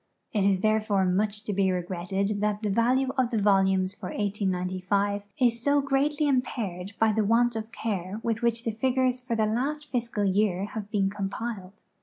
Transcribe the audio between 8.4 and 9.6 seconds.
which the figures for the